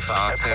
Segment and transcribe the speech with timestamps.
[0.00, 0.46] FAZ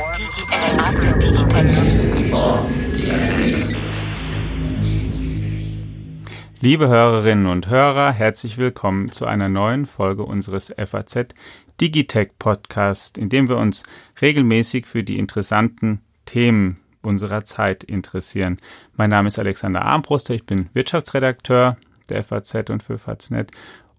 [6.60, 11.34] Liebe Hörerinnen und Hörer, herzlich willkommen zu einer neuen Folge unseres FAZ
[11.80, 13.82] Digitech Podcast, in dem wir uns
[14.22, 18.58] regelmäßig für die interessanten Themen unserer Zeit interessieren.
[18.96, 21.78] Mein Name ist Alexander Armbruster, ich bin Wirtschaftsredakteur
[22.10, 23.52] der FAZ und für Faznet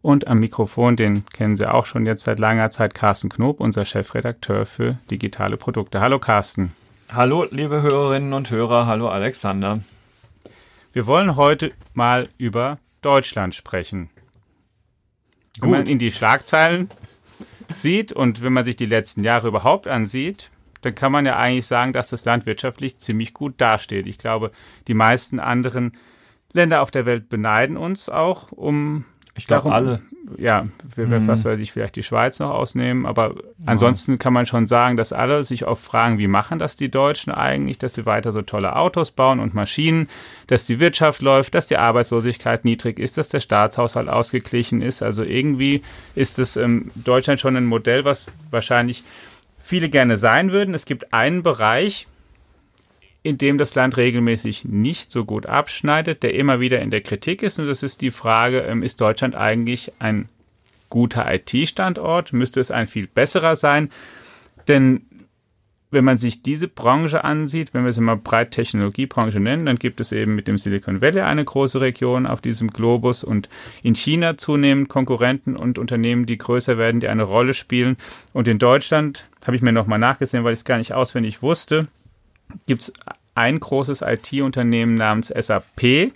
[0.02, 3.84] und am Mikrofon, den kennen Sie auch schon jetzt seit langer Zeit, Carsten Knob, unser
[3.84, 6.00] Chefredakteur für digitale Produkte.
[6.00, 6.72] Hallo Carsten.
[7.10, 9.80] Hallo liebe Hörerinnen und Hörer, hallo Alexander.
[10.92, 14.10] Wir wollen heute mal über Deutschland sprechen.
[15.60, 16.90] Wenn man in die Schlagzeilen
[17.72, 20.50] sieht und wenn man sich die letzten Jahre überhaupt ansieht,
[20.80, 24.06] dann kann man ja eigentlich sagen, dass das Land wirtschaftlich ziemlich gut dasteht.
[24.06, 24.50] Ich glaube,
[24.88, 25.96] die meisten anderen
[26.52, 30.02] Länder auf der Welt beneiden uns auch um ich glaube alle.
[30.38, 30.64] Ja,
[30.96, 31.26] mhm.
[31.26, 33.42] was weiß ich, vielleicht die Schweiz noch ausnehmen, aber ja.
[33.66, 37.32] ansonsten kann man schon sagen, dass alle sich oft fragen, wie machen das die Deutschen
[37.32, 40.08] eigentlich, dass sie weiter so tolle Autos bauen und Maschinen,
[40.46, 45.02] dass die Wirtschaft läuft, dass die Arbeitslosigkeit niedrig ist, dass der Staatshaushalt ausgeglichen ist.
[45.02, 45.82] Also irgendwie
[46.14, 49.02] ist es ähm, Deutschland schon ein Modell, was wahrscheinlich
[49.58, 50.74] viele gerne sein würden.
[50.74, 52.06] Es gibt einen Bereich,
[53.22, 57.42] in dem das Land regelmäßig nicht so gut abschneidet, der immer wieder in der Kritik
[57.42, 57.58] ist.
[57.58, 60.28] Und das ist die Frage, ähm, ist Deutschland eigentlich ein
[60.90, 62.32] guter IT-Standort?
[62.32, 63.90] Müsste es ein viel besserer sein?
[64.66, 65.02] Denn
[65.92, 70.00] wenn man sich diese Branche ansieht, wenn wir sie mal breit Technologiebranche nennen, dann gibt
[70.00, 73.50] es eben mit dem Silicon Valley eine große Region auf diesem Globus und
[73.82, 77.98] in China zunehmend Konkurrenten und Unternehmen, die größer werden, die eine Rolle spielen.
[78.32, 81.86] Und in Deutschland, habe ich mir nochmal nachgesehen, weil ich es gar nicht auswendig wusste,
[82.66, 82.92] gibt es
[83.34, 86.12] ein großes IT-Unternehmen namens SAP,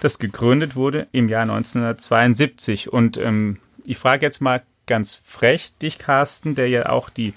[0.00, 2.92] das gegründet wurde im Jahr 1972.
[2.92, 7.32] Und ähm, ich frage jetzt mal ganz frech dich, Carsten, der ja auch die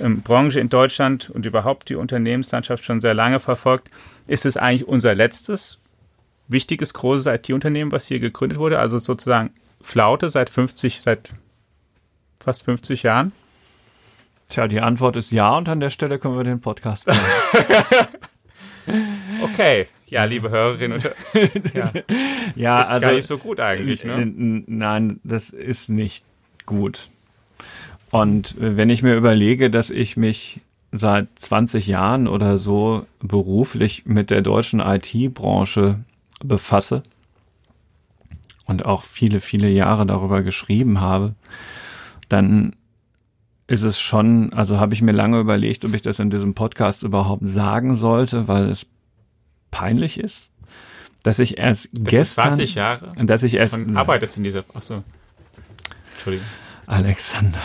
[0.00, 3.90] ähm, Branche in Deutschland und überhaupt die Unternehmenslandschaft schon sehr lange verfolgt.
[4.26, 5.78] Ist es eigentlich unser letztes
[6.48, 8.78] wichtiges großes IT-Unternehmen, was hier gegründet wurde?
[8.78, 9.50] Also sozusagen
[9.80, 11.30] Flaute seit 50, seit
[12.38, 13.32] fast 50 Jahren?
[14.50, 17.20] Tja, die Antwort ist ja und an der Stelle können wir den Podcast machen.
[19.44, 21.14] okay, ja, liebe Hörerinnen und Hörer.
[21.72, 21.92] Ja,
[22.56, 24.26] ja ist also, gar nicht so gut eigentlich, ne?
[24.26, 26.24] Nein, das ist nicht
[26.66, 27.10] gut.
[28.10, 34.30] Und wenn ich mir überlege, dass ich mich seit 20 Jahren oder so beruflich mit
[34.30, 36.00] der deutschen IT-Branche
[36.42, 37.04] befasse
[38.66, 41.36] und auch viele, viele Jahre darüber geschrieben habe,
[42.28, 42.74] dann
[43.70, 47.04] ist es schon, also habe ich mir lange überlegt, ob ich das in diesem Podcast
[47.04, 48.86] überhaupt sagen sollte, weil es
[49.70, 50.50] peinlich ist,
[51.22, 54.82] dass ich erst das gestern, 20 Jahre, dass ich erst schon arbeitest in dieser, ach
[54.82, 55.04] so,
[56.14, 56.48] Entschuldigung,
[56.86, 57.62] Alexander,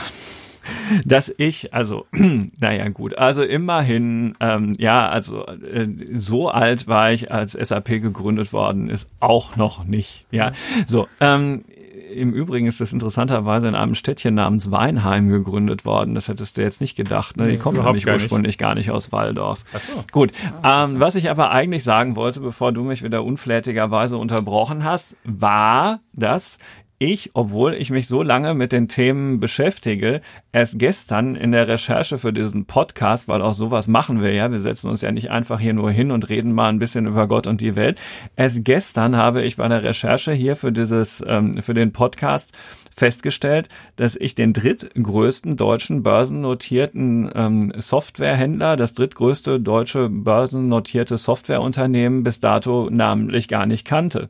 [1.06, 2.06] dass ich, also,
[2.60, 5.88] naja gut, also immerhin, ähm, ja, also äh,
[6.20, 10.52] so alt war ich, als SAP gegründet worden ist, auch noch nicht, ja,
[10.86, 11.66] so, ähm,
[12.14, 16.16] im Übrigen ist das interessanterweise in einem Städtchen namens Weinheim gegründet worden.
[16.16, 17.38] Das hättest du jetzt nicht gedacht.
[17.38, 17.44] Ne?
[17.44, 18.60] Die nee, kommen nämlich gar ursprünglich nicht.
[18.60, 19.64] gar nicht aus Waldorf.
[19.74, 20.04] Ach so.
[20.12, 20.32] Gut.
[20.62, 25.16] Ah, ähm, was ich aber eigentlich sagen wollte, bevor du mich wieder unflätigerweise unterbrochen hast,
[25.24, 26.60] war, dass
[26.98, 32.18] ich, obwohl ich mich so lange mit den Themen beschäftige, erst gestern in der Recherche
[32.18, 35.60] für diesen Podcast, weil auch sowas machen wir ja, wir setzen uns ja nicht einfach
[35.60, 38.00] hier nur hin und reden mal ein bisschen über Gott und die Welt.
[38.36, 42.52] Erst gestern habe ich bei der Recherche hier für dieses, ähm, für den Podcast
[42.96, 52.40] festgestellt, dass ich den drittgrößten deutschen börsennotierten ähm, Softwarehändler, das drittgrößte deutsche börsennotierte Softwareunternehmen bis
[52.40, 54.30] dato namentlich gar nicht kannte.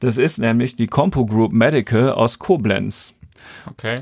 [0.00, 3.18] Das ist nämlich die Compo Group Medical aus Koblenz.
[3.70, 3.96] Okay.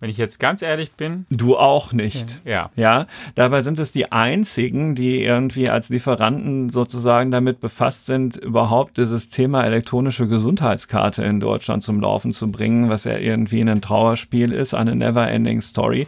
[0.00, 1.26] Wenn ich jetzt ganz ehrlich bin.
[1.28, 2.40] Du auch nicht.
[2.46, 2.70] Ja.
[2.74, 3.06] Ja.
[3.34, 9.28] Dabei sind es die einzigen, die irgendwie als Lieferanten sozusagen damit befasst sind, überhaupt dieses
[9.28, 14.72] Thema elektronische Gesundheitskarte in Deutschland zum Laufen zu bringen, was ja irgendwie ein Trauerspiel ist,
[14.72, 16.06] eine never ending story.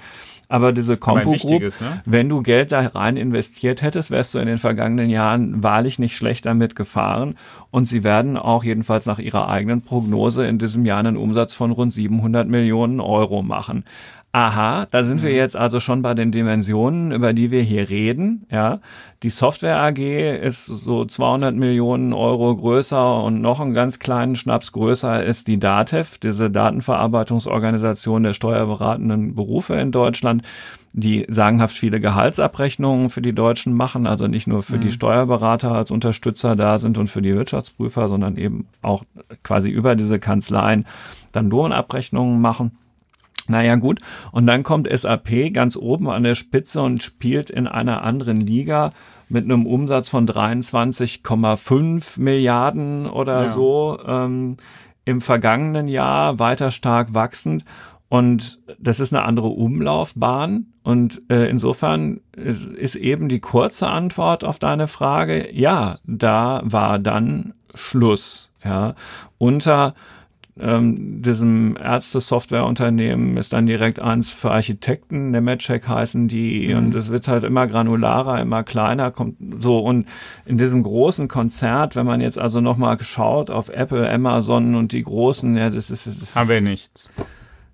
[0.52, 2.02] Aber diese Compo Group, ne?
[2.04, 6.14] wenn du Geld da rein investiert hättest, wärst du in den vergangenen Jahren wahrlich nicht
[6.14, 7.38] schlecht damit gefahren.
[7.70, 11.70] Und sie werden auch jedenfalls nach ihrer eigenen Prognose in diesem Jahr einen Umsatz von
[11.70, 13.84] rund 700 Millionen Euro machen.
[14.34, 15.26] Aha, da sind mhm.
[15.26, 18.46] wir jetzt also schon bei den Dimensionen, über die wir hier reden.
[18.50, 18.80] Ja,
[19.22, 24.72] die Software AG ist so 200 Millionen Euro größer und noch einen ganz kleinen Schnaps
[24.72, 30.42] größer ist die DATEV, diese Datenverarbeitungsorganisation der steuerberatenden Berufe in Deutschland,
[30.94, 34.80] die sagenhaft viele Gehaltsabrechnungen für die Deutschen machen, also nicht nur für mhm.
[34.80, 39.04] die Steuerberater als Unterstützer da sind und für die Wirtschaftsprüfer, sondern eben auch
[39.42, 40.86] quasi über diese Kanzleien
[41.32, 42.78] dann Lohnabrechnungen machen.
[43.48, 44.00] Naja, gut.
[44.30, 48.92] Und dann kommt SAP ganz oben an der Spitze und spielt in einer anderen Liga
[49.28, 53.48] mit einem Umsatz von 23,5 Milliarden oder ja.
[53.48, 54.58] so ähm,
[55.04, 57.64] im vergangenen Jahr weiter stark wachsend.
[58.08, 60.66] Und das ist eine andere Umlaufbahn.
[60.82, 66.98] Und äh, insofern ist, ist eben die kurze Antwort auf deine Frage, ja, da war
[66.98, 68.52] dann Schluss.
[68.62, 68.94] Ja,
[69.38, 69.94] unter
[70.60, 76.78] ähm, diesem Ärzte-Softwareunternehmen ist dann direkt eins für Architekten, Nemetschek heißen die, mhm.
[76.78, 80.06] und es wird halt immer granularer, immer kleiner, kommt so und
[80.44, 85.02] in diesem großen Konzert, wenn man jetzt also nochmal schaut auf Apple, Amazon und die
[85.02, 87.10] großen, ja, das ist, das ist haben wir nichts.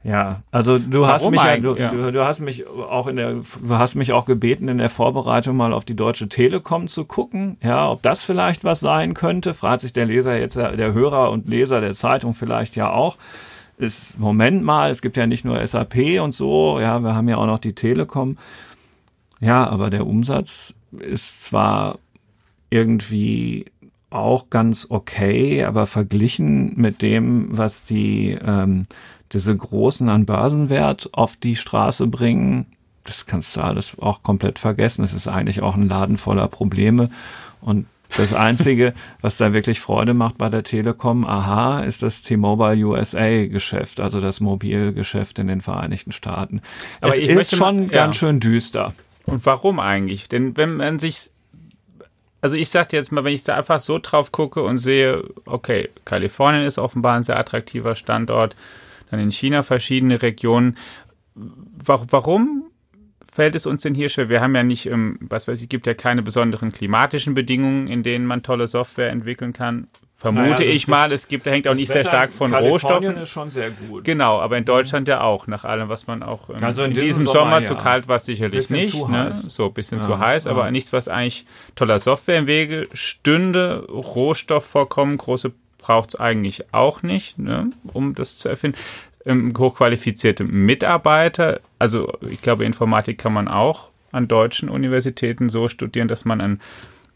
[0.04, 1.90] Ja, also du Warum hast mich ja, du, ja.
[1.90, 5.56] Du, du, hast mich auch in der, du hast mich auch gebeten, in der Vorbereitung
[5.56, 9.54] mal auf die Deutsche Telekom zu gucken, ja, ob das vielleicht was sein könnte.
[9.54, 13.16] Fragt sich der Leser jetzt, der Hörer und Leser der Zeitung vielleicht ja auch.
[13.76, 17.36] Ist, Moment mal, es gibt ja nicht nur SAP und so, ja, wir haben ja
[17.36, 18.38] auch noch die Telekom.
[19.40, 21.98] Ja, aber der Umsatz ist zwar
[22.70, 23.66] irgendwie
[24.10, 28.86] auch ganz okay, aber verglichen mit dem, was die ähm,
[29.32, 32.66] diese großen an Börsenwert auf die Straße bringen,
[33.04, 35.02] das kannst du alles auch komplett vergessen.
[35.02, 37.10] Es ist eigentlich auch ein Laden voller Probleme.
[37.60, 37.86] Und
[38.16, 43.46] das Einzige, was da wirklich Freude macht bei der Telekom, aha, ist das T-Mobile USA
[43.46, 46.62] Geschäft, also das Mobilgeschäft in den Vereinigten Staaten.
[47.00, 48.94] Aber es ist schon mal, ganz schön düster.
[49.26, 50.28] Und warum eigentlich?
[50.28, 51.30] Denn wenn man sich,
[52.40, 55.90] also ich sag jetzt mal, wenn ich da einfach so drauf gucke und sehe, okay,
[56.04, 58.56] Kalifornien ist offenbar ein sehr attraktiver Standort,
[59.10, 60.76] dann in China verschiedene Regionen.
[61.34, 62.70] Warum
[63.31, 64.28] fällt es uns denn hier schwer?
[64.28, 68.02] Wir haben ja nicht, ähm, was weiß ich, gibt ja keine besonderen klimatischen Bedingungen, in
[68.02, 69.88] denen man tolle Software entwickeln kann.
[70.19, 73.19] Vermute naja, ich mal, es gibt, hängt auch nicht Wetter sehr stark von Rohstoffen.
[73.19, 74.02] ist schon sehr gut.
[74.02, 76.99] Genau, aber in Deutschland ja auch, nach allem, was man auch ähm, also in, in
[76.99, 77.64] diesem Sommer, Sommer ja.
[77.64, 79.08] zu kalt war es sicherlich nicht.
[79.08, 79.32] Ne?
[79.32, 80.50] So ein bisschen ja, zu heiß, ja.
[80.50, 81.46] aber nichts, was eigentlich
[81.76, 83.87] toller Software im Wege stünde.
[83.88, 85.52] Rohstoffvorkommen, große
[85.88, 88.76] braucht es eigentlich auch nicht, ne, um das zu erfinden.
[89.25, 96.06] Ähm, hochqualifizierte Mitarbeiter, also ich glaube, Informatik kann man auch an deutschen Universitäten so studieren,
[96.06, 96.61] dass man einen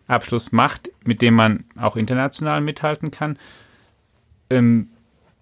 [0.06, 3.38] Abschluss macht, mit dem man auch international mithalten kann.
[4.48, 4.88] Ähm,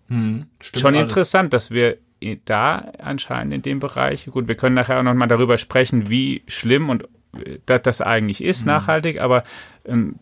[0.09, 1.03] hm, schon alles.
[1.03, 1.99] interessant, dass wir
[2.47, 6.91] da anscheinend in dem Bereich, gut, wir können nachher auch nochmal darüber sprechen, wie schlimm
[6.91, 7.05] und
[7.45, 8.67] äh, das, das eigentlich ist, hm.
[8.67, 9.45] nachhaltig, aber
[9.85, 10.17] ähm,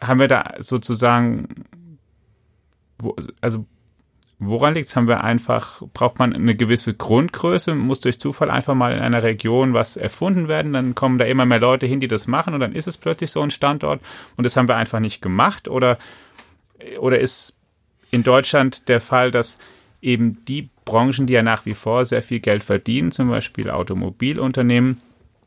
[0.00, 1.66] haben wir da sozusagen
[3.02, 3.66] wo, also
[4.38, 4.96] woran liegt es?
[4.96, 9.22] Haben wir einfach, braucht man eine gewisse Grundgröße, muss durch Zufall einfach mal in einer
[9.22, 12.60] Region was erfunden werden, dann kommen da immer mehr Leute hin, die das machen und
[12.60, 14.00] dann ist es plötzlich so ein Standort
[14.36, 15.68] und das haben wir einfach nicht gemacht?
[15.68, 15.98] Oder,
[16.98, 17.58] oder ist
[18.10, 19.58] in Deutschland der Fall, dass
[20.02, 25.00] eben die Branchen, die ja nach wie vor sehr viel Geld verdienen, zum Beispiel Automobilunternehmen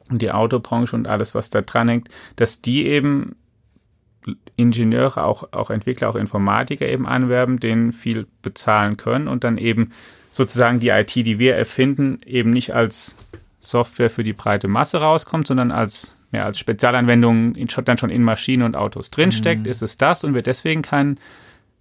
[0.10, 3.36] und die Autobranche und alles, was da dran hängt, dass die eben
[4.56, 9.92] Ingenieure, auch, auch Entwickler, auch Informatiker eben anwerben, denen viel bezahlen können und dann eben
[10.32, 13.18] sozusagen die IT, die wir erfinden, eben nicht als
[13.60, 18.24] Software für die breite Masse rauskommt, sondern als, ja, als Spezialanwendung in, dann schon in
[18.24, 19.72] Maschinen und Autos drinsteckt, mhm.
[19.72, 21.18] ist es das und wir deswegen kein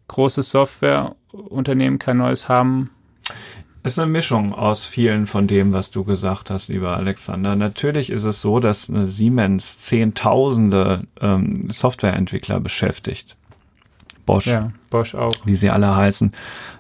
[0.09, 2.91] großes Softwareunternehmen, kein neues haben.
[3.85, 7.57] Es ist eine Mischung aus vielen von dem, was du gesagt hast, lieber Alexander.
[7.57, 13.37] Natürlich ist es so, dass eine Siemens Zehntausende ähm, Softwareentwickler beschäftigt.
[14.25, 15.35] Bosch, ja, Bosch auch.
[15.45, 16.31] Wie sie alle heißen,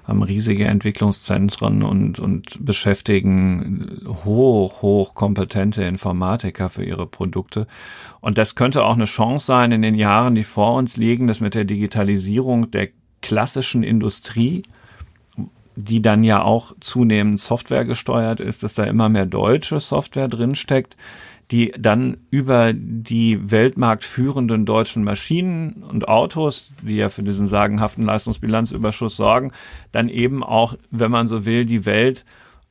[0.06, 7.66] haben riesige Entwicklungszentren und, und beschäftigen hoch, hoch kompetente Informatiker für ihre Produkte.
[8.20, 11.40] Und das könnte auch eine Chance sein in den Jahren, die vor uns liegen, dass
[11.40, 12.90] mit der Digitalisierung der
[13.22, 14.62] klassischen Industrie
[15.76, 20.96] die dann ja auch zunehmend Software gesteuert ist, dass da immer mehr deutsche Software drinsteckt,
[21.50, 29.16] die dann über die weltmarktführenden deutschen Maschinen und Autos, die ja für diesen sagenhaften Leistungsbilanzüberschuss
[29.16, 29.52] sorgen,
[29.92, 32.24] dann eben auch, wenn man so will, die Welt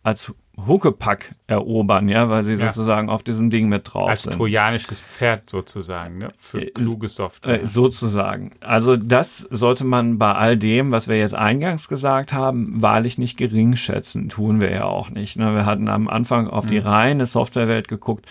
[0.04, 0.34] als
[0.68, 2.68] Huckepack erobern, ja, weil sie ja.
[2.68, 4.32] sozusagen auf diesem Ding mit drauf Als sind.
[4.32, 6.32] Als trojanisches Pferd sozusagen, ne?
[6.38, 7.62] Für äh, kluge Software.
[7.62, 8.54] Äh, sozusagen.
[8.60, 13.38] Also das sollte man bei all dem, was wir jetzt eingangs gesagt haben, wahrlich nicht
[13.38, 14.30] gering schätzen.
[14.30, 15.38] Tun wir ja auch nicht.
[15.38, 15.54] Ne?
[15.54, 16.88] Wir hatten am Anfang auf die mhm.
[16.88, 18.26] reine Softwarewelt geguckt.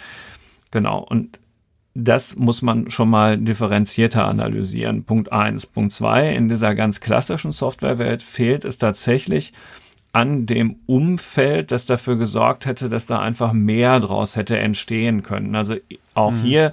[0.71, 0.99] Genau.
[1.01, 1.39] Und
[1.95, 5.05] das muss man schon mal differenzierter analysieren.
[5.05, 5.67] Punkt eins.
[5.67, 6.33] Punkt zwei.
[6.35, 9.53] In dieser ganz klassischen Softwarewelt fehlt es tatsächlich
[10.13, 15.55] an dem Umfeld, das dafür gesorgt hätte, dass da einfach mehr draus hätte entstehen können.
[15.55, 15.77] Also
[16.15, 16.43] auch mhm.
[16.43, 16.73] hier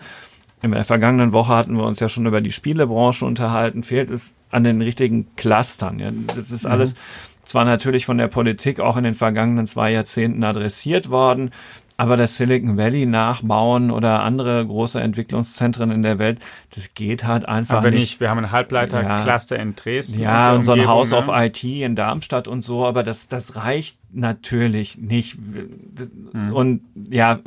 [0.64, 4.36] in der vergangenen Woche hatten wir uns ja schon über die Spielebranche unterhalten, fehlt es
[4.50, 6.00] an den richtigen Clustern.
[6.00, 6.72] Ja, das ist mhm.
[6.72, 6.96] alles
[7.44, 11.52] zwar natürlich von der Politik auch in den vergangenen zwei Jahrzehnten adressiert worden,
[12.00, 16.40] aber das Silicon Valley nachbauen oder andere große Entwicklungszentren in der Welt,
[16.76, 17.94] das geht halt einfach nicht.
[17.94, 18.20] nicht.
[18.20, 19.62] Wir haben ein Halbleiter-Cluster ja.
[19.64, 20.20] in Dresden.
[20.20, 23.56] Ja, und, und so ein House of IT in Darmstadt und so, aber das, das
[23.56, 25.40] reicht natürlich nicht.
[25.40, 26.54] Mhm.
[26.54, 27.40] Und ja,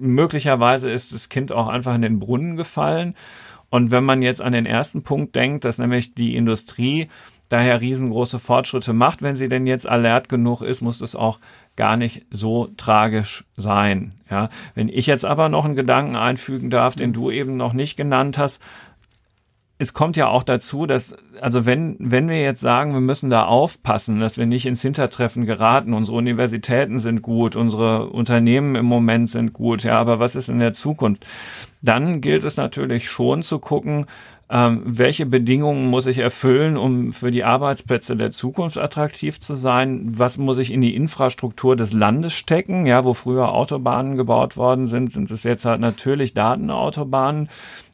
[0.00, 3.14] möglicherweise ist das Kind auch einfach in den Brunnen gefallen.
[3.68, 7.08] Und wenn man jetzt an den ersten Punkt denkt, dass nämlich die Industrie
[7.50, 11.38] daher riesengroße Fortschritte macht, wenn sie denn jetzt alert genug ist, muss es auch
[11.76, 14.12] gar nicht so tragisch sein.
[14.30, 17.96] Ja, wenn ich jetzt aber noch einen Gedanken einfügen darf, den du eben noch nicht
[17.96, 18.60] genannt hast,
[19.78, 23.44] es kommt ja auch dazu, dass, also wenn, wenn wir jetzt sagen, wir müssen da
[23.44, 29.28] aufpassen, dass wir nicht ins Hintertreffen geraten, unsere Universitäten sind gut, unsere Unternehmen im Moment
[29.28, 31.26] sind gut, ja, aber was ist in der Zukunft?
[31.82, 34.06] Dann gilt es natürlich schon zu gucken,
[34.48, 40.04] ähm, welche Bedingungen muss ich erfüllen, um für die Arbeitsplätze der Zukunft attraktiv zu sein?
[40.16, 42.86] Was muss ich in die Infrastruktur des Landes stecken?
[42.86, 47.48] Ja, wo früher Autobahnen gebaut worden sind, sind es jetzt halt natürlich Datenautobahnen.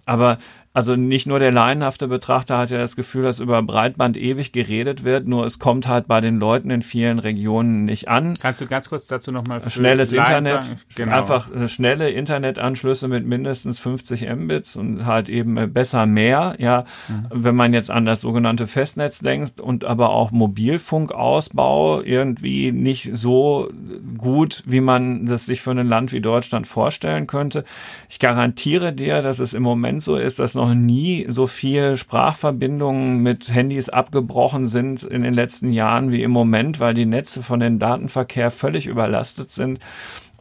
[0.05, 0.39] Aber
[0.75, 5.05] also nicht nur der laienhafte Betrachter hat ja das Gefühl, dass über Breitband ewig geredet
[5.05, 8.35] wird, nur es kommt halt bei den Leuten in vielen Regionen nicht an.
[8.41, 11.13] Kannst du ganz kurz dazu nochmal schnelles Internet, genau.
[11.19, 17.27] einfach schnelle Internetanschlüsse mit mindestens 50 Mbits und halt eben besser mehr, ja, mhm.
[17.31, 23.69] wenn man jetzt an das sogenannte Festnetz denkt und aber auch Mobilfunkausbau irgendwie nicht so
[24.17, 27.65] gut, wie man das sich für ein Land wie Deutschland vorstellen könnte.
[28.09, 33.23] Ich garantiere dir, dass es im Moment so ist, dass noch nie so viel Sprachverbindungen
[33.23, 37.61] mit Handys abgebrochen sind in den letzten Jahren wie im Moment, weil die Netze von
[37.61, 39.79] den Datenverkehr völlig überlastet sind.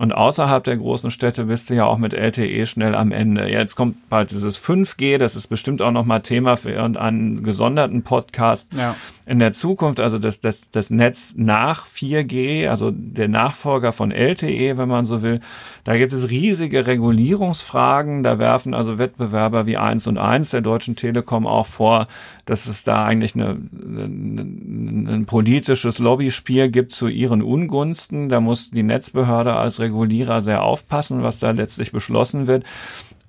[0.01, 3.47] Und außerhalb der großen Städte bist du ja auch mit LTE schnell am Ende.
[3.47, 8.73] Jetzt kommt bald dieses 5G, das ist bestimmt auch nochmal Thema für irgendeinen gesonderten Podcast
[8.73, 8.95] ja.
[9.27, 9.99] in der Zukunft.
[9.99, 15.21] Also das, das, das Netz nach 4G, also der Nachfolger von LTE, wenn man so
[15.21, 15.39] will.
[15.83, 18.23] Da gibt es riesige Regulierungsfragen.
[18.23, 22.07] Da werfen also Wettbewerber wie 1 und 1 der Deutschen Telekom auch vor,
[22.51, 28.27] dass es da eigentlich eine, ein politisches Lobbyspiel gibt zu ihren Ungunsten.
[28.27, 32.65] Da muss die Netzbehörde als Regulierer sehr aufpassen, was da letztlich beschlossen wird.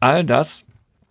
[0.00, 0.66] All das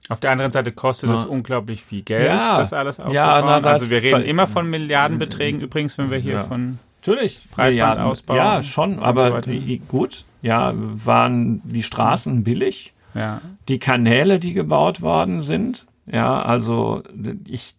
[0.10, 3.16] auf der anderen Seite kostet es unglaublich viel Geld, ja, das alles aufzubauen.
[3.16, 6.44] Ja, also wir reden immer von Milliardenbeträgen übrigens, wenn wir hier ja.
[6.44, 8.36] von Natürlich Breitbandausbau.
[8.36, 9.52] Ja, schon, aber so
[9.88, 12.92] gut, ja, waren die Straßen billig?
[13.14, 13.40] Ja.
[13.70, 17.04] Die Kanäle, die gebaut worden sind, ja, also
[17.48, 17.76] ich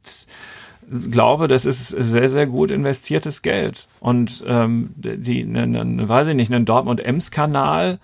[1.10, 3.86] glaube, das ist sehr, sehr gut investiertes Geld.
[4.00, 7.98] Und ähm, die, ne, ne, weiß ich nicht, einen Dortmund-Ems-Kanal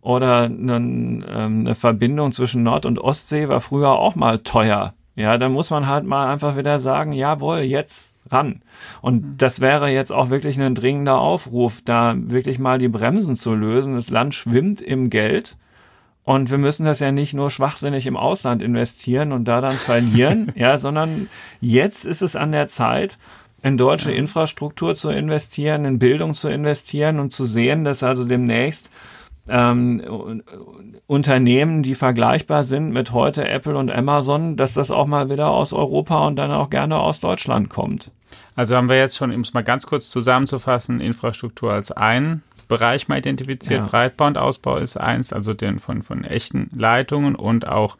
[0.00, 4.94] oder einen, ähm, eine Verbindung zwischen Nord- und Ostsee war früher auch mal teuer.
[5.14, 8.62] Ja, da muss man halt mal einfach wieder sagen, jawohl, jetzt ran.
[9.02, 9.34] Und mhm.
[9.36, 13.94] das wäre jetzt auch wirklich ein dringender Aufruf, da wirklich mal die Bremsen zu lösen.
[13.94, 15.56] Das Land schwimmt im Geld.
[16.24, 20.52] Und wir müssen das ja nicht nur schwachsinnig im Ausland investieren und da dann verlieren,
[20.56, 21.28] ja, sondern
[21.60, 23.18] jetzt ist es an der Zeit,
[23.62, 24.18] in deutsche ja.
[24.18, 28.90] Infrastruktur zu investieren, in Bildung zu investieren und zu sehen, dass also demnächst
[29.48, 30.42] ähm,
[31.06, 35.72] Unternehmen, die vergleichbar sind mit heute Apple und Amazon, dass das auch mal wieder aus
[35.72, 38.10] Europa und dann auch gerne aus Deutschland kommt.
[38.54, 43.06] Also haben wir jetzt schon, um es mal ganz kurz zusammenzufassen, Infrastruktur als ein Bereich
[43.06, 43.80] mal identifiziert.
[43.80, 43.86] Ja.
[43.86, 47.98] Breitbandausbau ist eins, also den von, von echten Leitungen und auch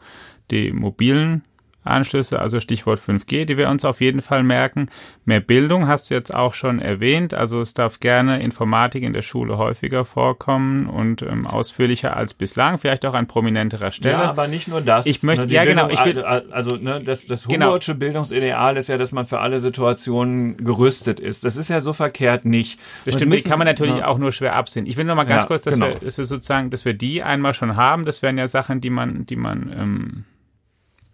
[0.49, 1.43] die mobilen
[1.83, 4.87] Anschlüsse, also Stichwort 5G, die wir uns auf jeden Fall merken.
[5.25, 9.21] Mehr Bildung hast du jetzt auch schon erwähnt, also es darf gerne Informatik in der
[9.21, 14.15] Schule häufiger vorkommen und ähm, ausführlicher als bislang, vielleicht auch an prominenterer Stelle.
[14.15, 15.05] Ja, aber nicht nur das.
[15.05, 17.77] Ich möchte, ne, ja Bildung, genau, ich will, also ne, das, das genau.
[17.77, 21.43] Bildungsideal ist ja, dass man für alle Situationen gerüstet ist.
[21.43, 22.79] Das ist ja so verkehrt nicht.
[23.05, 24.07] Das stimmt, müssen, kann man natürlich ja.
[24.07, 24.85] auch nur schwer absehen.
[24.85, 25.87] Ich will nur mal ganz ja, kurz, dass, genau.
[25.87, 28.05] wir, dass wir sozusagen, dass wir die einmal schon haben.
[28.05, 30.25] Das wären ja Sachen, die man, die man ähm,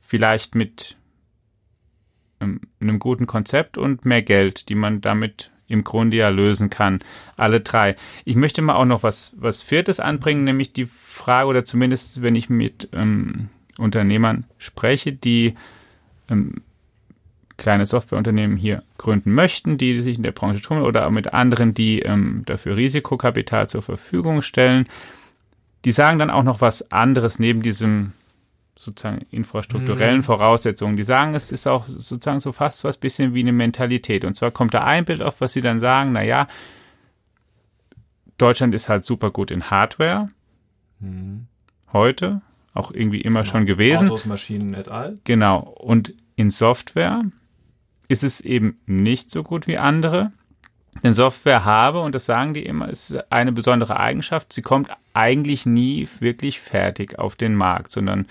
[0.09, 0.97] vielleicht mit
[2.41, 6.99] ähm, einem guten Konzept und mehr Geld, die man damit im Grunde ja lösen kann.
[7.37, 7.95] Alle drei.
[8.25, 12.33] Ich möchte mal auch noch was, was Viertes anbringen, nämlich die Frage, oder zumindest wenn
[12.33, 15.53] ich mit ähm, Unternehmern spreche, die
[16.27, 16.55] ähm,
[17.57, 21.75] kleine Softwareunternehmen hier gründen möchten, die sich in der Branche tun, oder auch mit anderen,
[21.75, 24.87] die ähm, dafür Risikokapital zur Verfügung stellen.
[25.85, 28.13] Die sagen dann auch noch was anderes neben diesem
[28.79, 30.23] sozusagen infrastrukturellen mhm.
[30.23, 30.95] Voraussetzungen.
[30.95, 34.23] Die sagen, es ist auch sozusagen so fast was bisschen wie eine Mentalität.
[34.23, 36.47] Und zwar kommt da ein Bild auf, was sie dann sagen, naja,
[38.37, 40.29] Deutschland ist halt super gut in Hardware.
[41.01, 41.47] Mhm.
[41.91, 42.41] Heute,
[42.73, 43.51] auch irgendwie immer genau.
[43.51, 44.07] schon gewesen.
[44.07, 45.19] Autos, Maschinen et al.
[45.25, 45.59] Genau.
[45.59, 47.23] Und in Software
[48.07, 50.31] ist es eben nicht so gut wie andere.
[51.03, 55.65] Denn Software habe, und das sagen die immer, ist eine besondere Eigenschaft, sie kommt eigentlich
[55.65, 58.25] nie wirklich fertig auf den Markt, sondern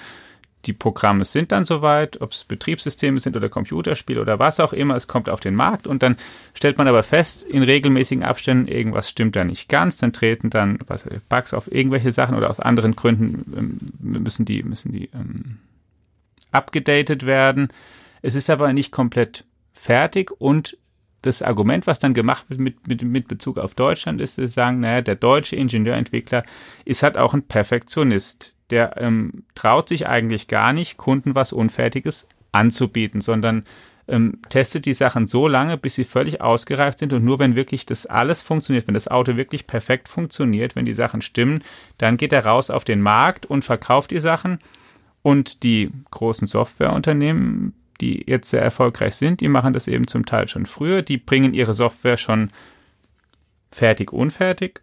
[0.66, 4.96] die Programme sind dann soweit, ob es Betriebssysteme sind oder Computerspiele oder was auch immer,
[4.96, 6.16] es kommt auf den Markt und dann
[6.52, 10.78] stellt man aber fest, in regelmäßigen Abständen, irgendwas stimmt da nicht ganz, dann treten dann
[10.86, 15.58] was, Bugs auf irgendwelche Sachen oder aus anderen Gründen ähm, müssen die, müssen die ähm,
[16.50, 17.68] abgedatet werden.
[18.20, 20.76] Es ist aber nicht komplett fertig und
[21.22, 24.54] das Argument, was dann gemacht wird mit, mit, mit Bezug auf Deutschland, ist, dass sie
[24.54, 26.44] sagen, naja, der deutsche Ingenieurentwickler
[26.84, 28.54] ist halt auch ein Perfektionist.
[28.70, 33.64] Der ähm, traut sich eigentlich gar nicht, Kunden was Unfertiges anzubieten, sondern
[34.08, 37.86] ähm, testet die Sachen so lange, bis sie völlig ausgereift sind und nur wenn wirklich
[37.86, 41.62] das alles funktioniert, wenn das Auto wirklich perfekt funktioniert, wenn die Sachen stimmen,
[41.98, 44.58] dann geht er raus auf den Markt und verkauft die Sachen
[45.22, 50.48] und die großen Softwareunternehmen die jetzt sehr erfolgreich sind, die machen das eben zum Teil
[50.48, 51.02] schon früher.
[51.02, 52.50] Die bringen ihre Software schon
[53.70, 54.80] fertig, unfertig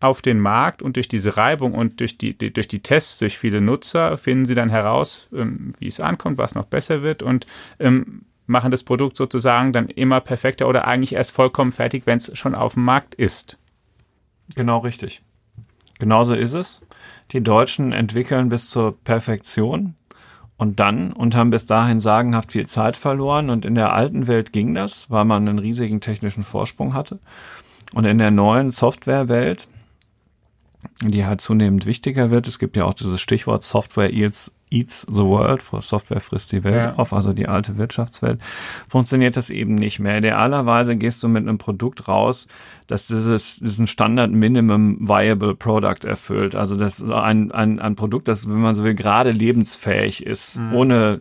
[0.00, 3.36] auf den Markt und durch diese Reibung und durch die, die, durch die Tests durch
[3.36, 7.46] viele Nutzer finden sie dann heraus, ähm, wie es ankommt, was noch besser wird und
[7.80, 12.36] ähm, machen das Produkt sozusagen dann immer perfekter oder eigentlich erst vollkommen fertig, wenn es
[12.38, 13.58] schon auf dem Markt ist.
[14.54, 15.22] Genau richtig.
[15.98, 16.80] Genauso ist es.
[17.32, 19.94] Die Deutschen entwickeln bis zur Perfektion
[20.56, 23.50] und dann und haben bis dahin sagenhaft viel Zeit verloren.
[23.50, 27.18] Und in der alten Welt ging das, weil man einen riesigen technischen Vorsprung hatte.
[27.94, 29.68] Und in der neuen Softwarewelt,
[31.02, 35.22] die halt zunehmend wichtiger wird, es gibt ja auch dieses Stichwort Software Eats Eats the
[35.22, 36.94] World, Software frisst die Welt ja.
[36.96, 38.40] auf, also die alte Wirtschaftswelt,
[38.88, 40.18] funktioniert das eben nicht mehr.
[40.18, 42.48] Idealerweise gehst du mit einem Produkt raus,
[42.86, 46.54] das dieses, diesen Standard Minimum Viable Product erfüllt.
[46.54, 50.58] Also das ist ein, ein, ein Produkt, das, wenn man so will, gerade lebensfähig ist,
[50.58, 50.74] mhm.
[50.74, 51.20] ohne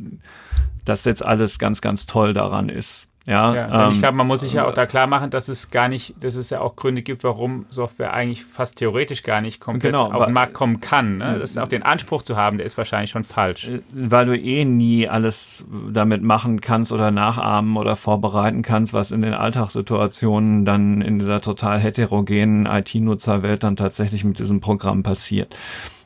[0.83, 3.07] dass jetzt alles ganz, ganz toll daran ist.
[3.27, 5.69] Ja, ja ähm, ich glaube, man muss sich ja auch da klar machen, dass es
[5.69, 9.59] gar nicht, dass es ja auch Gründe gibt, warum Software eigentlich fast theoretisch gar nicht
[9.59, 11.17] komplett genau, auf den Markt kommen kann.
[11.17, 11.37] Ne?
[11.37, 13.67] Das ist auch den Anspruch zu haben, der ist wahrscheinlich schon falsch.
[13.67, 19.11] Äh, weil du eh nie alles damit machen kannst oder nachahmen oder vorbereiten kannst, was
[19.11, 25.53] in den Alltagssituationen dann in dieser total heterogenen IT-Nutzerwelt dann tatsächlich mit diesem Programm passiert.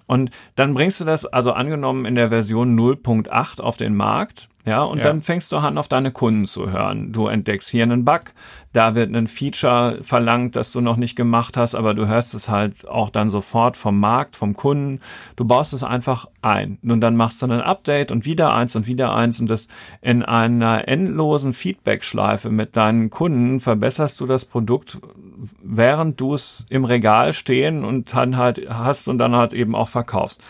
[0.07, 4.83] Und dann bringst du das, also angenommen in der Version 0.8 auf den Markt, ja,
[4.83, 5.05] und ja.
[5.05, 7.11] dann fängst du an, auf deine Kunden zu hören.
[7.11, 8.33] Du entdeckst hier einen Bug,
[8.73, 12.47] da wird ein Feature verlangt, das du noch nicht gemacht hast, aber du hörst es
[12.47, 15.01] halt auch dann sofort vom Markt, vom Kunden.
[15.35, 16.77] Du baust es einfach ein.
[16.83, 19.67] Und dann machst du ein Update und wieder eins und wieder eins und das
[20.01, 24.99] in einer endlosen Feedback-Schleife mit deinen Kunden verbesserst du das Produkt,
[25.61, 29.89] während du es im Regal stehen und dann halt hast und dann halt eben auch
[29.89, 30.41] verkaufst.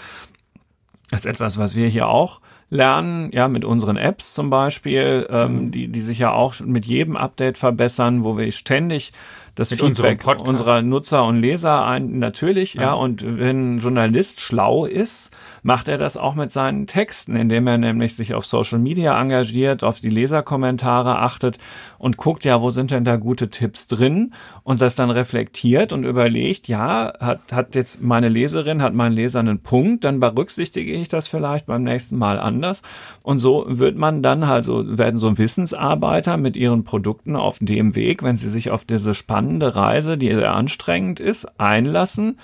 [1.09, 5.65] Das ist etwas, was wir hier auch lernen, ja, mit unseren Apps zum Beispiel, ähm,
[5.65, 5.71] mhm.
[5.71, 9.11] die, die sich ja auch mit jedem Update verbessern, wo wir ständig
[9.55, 12.81] das mit Feedback unserer Nutzer und Leser ein, natürlich, ja.
[12.81, 15.31] ja, und wenn ein Journalist schlau ist,
[15.63, 19.83] macht er das auch mit seinen Texten, indem er nämlich sich auf Social Media engagiert,
[19.83, 21.57] auf die Leserkommentare achtet
[21.97, 26.03] und guckt, ja, wo sind denn da gute Tipps drin und das dann reflektiert und
[26.03, 31.07] überlegt, ja, hat, hat jetzt meine Leserin, hat mein Leser einen Punkt, dann berücksichtige ich
[31.07, 32.81] das vielleicht beim nächsten Mal anders
[33.21, 37.95] und so wird man dann halt so, werden so Wissensarbeiter mit ihren Produkten auf dem
[37.95, 42.39] Weg, wenn sie sich auf diese spannende Reise, die sehr anstrengend ist, einlassen,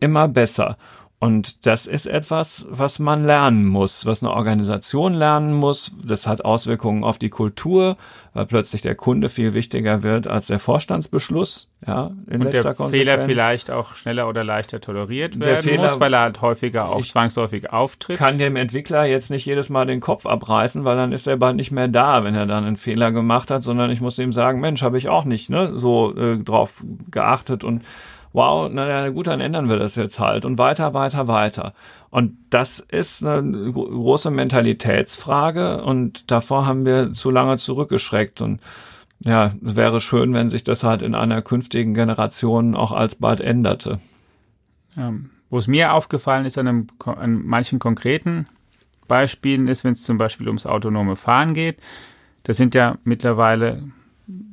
[0.00, 0.76] immer besser.
[1.20, 5.96] Und das ist etwas, was man lernen muss, was eine Organisation lernen muss.
[6.04, 7.96] Das hat Auswirkungen auf die Kultur,
[8.34, 11.72] weil plötzlich der Kunde viel wichtiger wird als der Vorstandsbeschluss.
[11.84, 15.98] Ja, in Und der Fehler vielleicht auch schneller oder leichter toleriert werden der Fehler, muss,
[15.98, 18.16] weil er halt häufiger auch zwangsläufig auftritt.
[18.16, 21.56] Kann dem Entwickler jetzt nicht jedes Mal den Kopf abreißen, weil dann ist er bald
[21.56, 24.60] nicht mehr da, wenn er dann einen Fehler gemacht hat, sondern ich muss ihm sagen,
[24.60, 27.82] Mensch, habe ich auch nicht ne, so äh, drauf geachtet und
[28.32, 31.74] wow, na gut, dann ändern wir das jetzt halt und weiter, weiter, weiter.
[32.10, 38.60] Und das ist eine große Mentalitätsfrage und davor haben wir zu lange zurückgeschreckt und
[39.20, 43.98] ja, es wäre schön, wenn sich das halt in einer künftigen Generation auch alsbald änderte.
[44.96, 45.12] Ja,
[45.50, 48.46] wo es mir aufgefallen ist an, einem, an manchen konkreten
[49.08, 51.80] Beispielen ist, wenn es zum Beispiel ums autonome Fahren geht.
[52.44, 53.82] Das sind ja mittlerweile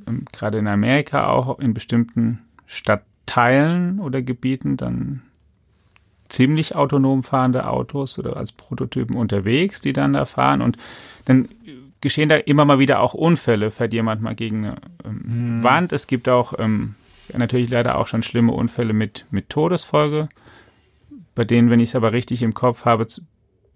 [0.08, 5.22] ähm, gerade in Amerika auch in bestimmten Stadt Teilen oder Gebieten dann
[6.28, 10.78] ziemlich autonom fahrende Autos oder als Prototypen unterwegs, die dann da fahren und
[11.26, 11.50] dann
[12.02, 15.64] geschehen da immer mal wieder auch Unfälle, fährt jemand mal gegen eine ähm, hm.
[15.64, 15.94] Wand.
[15.94, 16.96] Es gibt auch ähm,
[17.36, 20.30] natürlich leider auch schon schlimme Unfälle mit, mit Todesfolge,
[21.34, 23.06] bei denen, wenn ich es aber richtig im Kopf habe,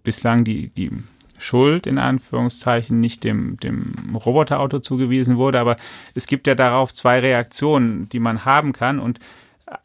[0.04, 0.92] bislang die, die
[1.40, 5.60] Schuld in Anführungszeichen nicht dem, dem Roboterauto zugewiesen wurde.
[5.60, 5.78] Aber
[6.14, 9.00] es gibt ja darauf zwei Reaktionen, die man haben kann.
[9.00, 9.20] Und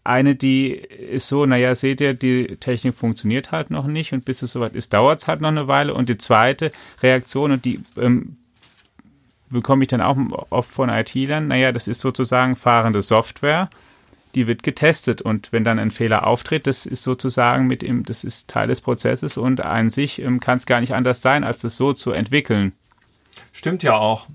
[0.02, 4.42] eine, die ist so, naja, seht ihr, die Technik funktioniert halt noch nicht und bis
[4.42, 5.94] es soweit ist, dauert es halt noch eine Weile.
[5.94, 8.36] Und die zweite Reaktion, und die ähm,
[9.50, 10.16] bekomme ich dann auch
[10.50, 13.68] oft von IT-Lern, naja, das ist sozusagen fahrende Software,
[14.34, 18.24] die wird getestet und wenn dann ein Fehler auftritt, das ist sozusagen mit ihm, das
[18.24, 21.60] ist Teil des Prozesses und an sich ähm, kann es gar nicht anders sein, als
[21.60, 22.72] das so zu entwickeln.
[23.52, 24.28] Stimmt ja auch.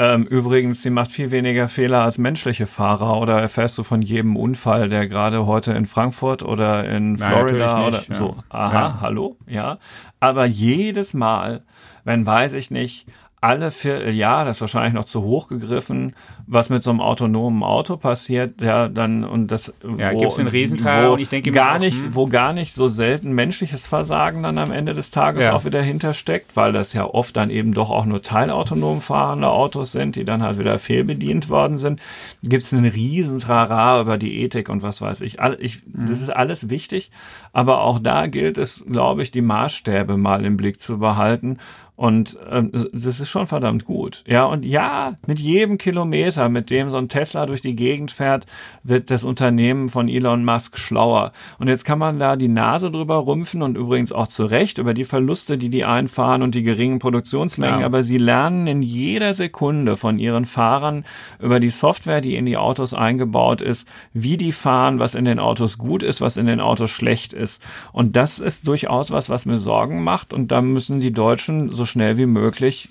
[0.00, 4.36] Ähm, übrigens, sie macht viel weniger Fehler als menschliche Fahrer oder erfährst du von jedem
[4.36, 8.36] Unfall, der gerade heute in Frankfurt oder in Florida Nein, oder nicht, so.
[8.48, 9.00] Aha, ja.
[9.00, 9.78] hallo, ja.
[10.20, 11.62] Aber jedes Mal,
[12.04, 13.08] wenn weiß ich nicht,
[13.40, 16.14] alle Vierteljahr, das ist wahrscheinlich noch zu hoch gegriffen,
[16.46, 20.48] was mit so einem autonomen Auto passiert, ja, dann und das ja, wo, gibt's einen
[20.48, 22.14] Riesenteil und ich denke gar auch, nicht, hm.
[22.14, 25.52] wo gar nicht so selten menschliches Versagen dann am Ende des Tages ja.
[25.52, 29.92] auch wieder hintersteckt, weil das ja oft dann eben doch auch nur teilautonom fahrende Autos
[29.92, 32.00] sind, die dann halt wieder fehlbedient worden sind,
[32.42, 35.38] gibt's einen Riesentrara über die Ethik und was weiß ich.
[35.60, 36.06] ich mhm.
[36.08, 37.12] Das ist alles wichtig,
[37.52, 41.58] aber auch da gilt es, glaube ich, die Maßstäbe mal im Blick zu behalten
[41.98, 44.22] und ähm, das ist schon verdammt gut.
[44.24, 48.46] Ja, und ja, mit jedem Kilometer, mit dem so ein Tesla durch die Gegend fährt,
[48.84, 51.32] wird das Unternehmen von Elon Musk schlauer.
[51.58, 54.94] Und jetzt kann man da die Nase drüber rümpfen und übrigens auch zu Recht über
[54.94, 57.80] die Verluste, die die einfahren und die geringen Produktionsmengen.
[57.80, 57.86] Ja.
[57.86, 61.04] Aber sie lernen in jeder Sekunde von ihren Fahrern
[61.40, 65.40] über die Software, die in die Autos eingebaut ist, wie die fahren, was in den
[65.40, 67.60] Autos gut ist, was in den Autos schlecht ist.
[67.90, 70.32] Und das ist durchaus was, was mir Sorgen macht.
[70.32, 72.90] Und da müssen die Deutschen so schnell wie möglich,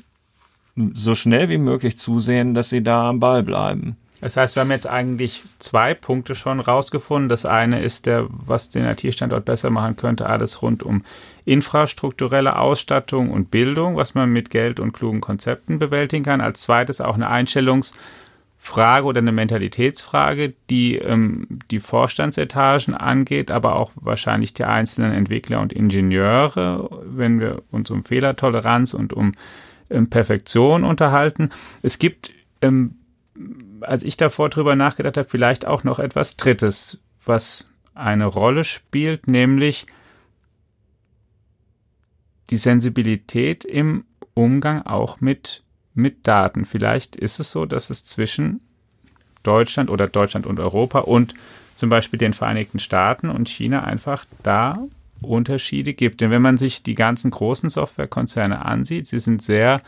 [0.93, 3.95] so schnell wie möglich zusehen, dass sie da am Ball bleiben.
[4.19, 7.29] Das heißt, wir haben jetzt eigentlich zwei Punkte schon rausgefunden.
[7.29, 11.03] Das eine ist der, was den IT-Standort besser machen könnte, alles rund um
[11.45, 16.41] infrastrukturelle Ausstattung und Bildung, was man mit Geld und klugen Konzepten bewältigen kann.
[16.41, 17.29] Als zweites auch eine
[18.67, 25.61] Einstellungsfrage oder eine Mentalitätsfrage, die ähm, die Vorstandsetagen angeht, aber auch wahrscheinlich die einzelnen Entwickler
[25.61, 29.33] und Ingenieure, wenn wir uns um Fehlertoleranz und um
[29.89, 31.49] ähm, Perfektion unterhalten.
[31.81, 32.95] Es gibt ähm,
[33.81, 39.27] als ich davor drüber nachgedacht habe, vielleicht auch noch etwas Drittes, was eine Rolle spielt,
[39.27, 39.85] nämlich
[42.49, 45.63] die Sensibilität im Umgang auch mit,
[45.97, 46.65] mit Daten.
[46.65, 48.61] Vielleicht ist es so, dass es zwischen
[49.43, 51.33] Deutschland oder Deutschland und Europa und
[51.75, 54.87] zum Beispiel den Vereinigten Staaten und China einfach da
[55.21, 56.21] Unterschiede gibt.
[56.21, 59.81] Denn wenn man sich die ganzen großen Softwarekonzerne ansieht, sie sind sehr,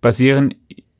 [0.00, 0.54] basieren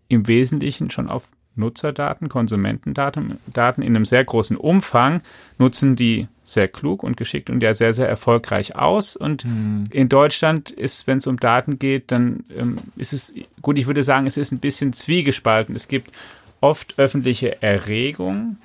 [0.08, 5.22] im Wesentlichen schon auf Nutzerdaten, Konsumentendaten Daten in einem sehr großen Umfang,
[5.58, 9.16] nutzen die sehr klug und geschickt und ja sehr, sehr erfolgreich aus.
[9.16, 9.84] Und mhm.
[9.90, 14.02] in Deutschland ist, wenn es um Daten geht, dann ähm, ist es, gut, ich würde
[14.02, 15.76] sagen, es ist ein bisschen zwiegespalten.
[15.76, 16.12] Es gibt
[16.60, 18.56] oft öffentliche Erregung.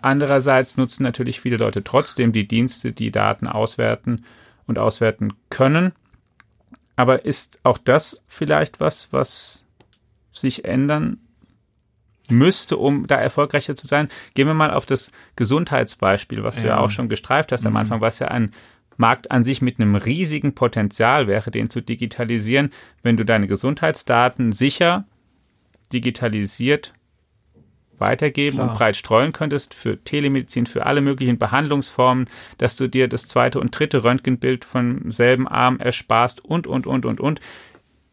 [0.00, 4.24] Andererseits nutzen natürlich viele Leute trotzdem die Dienste, die Daten auswerten
[4.66, 5.92] und auswerten können.
[6.96, 9.66] Aber ist auch das vielleicht was, was
[10.32, 11.18] sich ändern
[12.30, 14.08] müsste, um da erfolgreicher zu sein.
[14.34, 17.68] Gehen wir mal auf das Gesundheitsbeispiel, was du ja, ja auch schon gestreift hast mhm.
[17.68, 18.52] am Anfang, was ja ein
[18.96, 22.70] Markt an sich mit einem riesigen Potenzial wäre, den zu digitalisieren,
[23.02, 25.04] wenn du deine Gesundheitsdaten sicher
[25.92, 26.94] digitalisiert
[27.98, 28.68] weitergeben Klar.
[28.68, 33.60] und breit streuen könntest für Telemedizin, für alle möglichen Behandlungsformen, dass du dir das zweite
[33.60, 37.40] und dritte Röntgenbild vom selben Arm ersparst und, und, und, und, und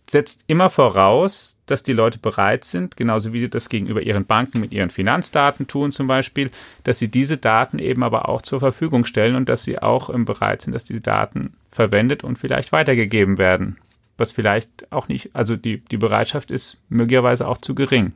[0.07, 4.59] setzt immer voraus, dass die Leute bereit sind, genauso wie sie das gegenüber ihren Banken
[4.59, 6.51] mit ihren Finanzdaten tun zum Beispiel,
[6.83, 10.61] dass sie diese Daten eben aber auch zur Verfügung stellen und dass sie auch bereit
[10.61, 13.77] sind, dass diese Daten verwendet und vielleicht weitergegeben werden.
[14.17, 18.13] Was vielleicht auch nicht, also die, die Bereitschaft ist möglicherweise auch zu gering.